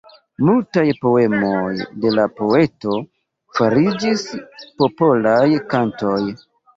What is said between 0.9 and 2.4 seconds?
poemoj de la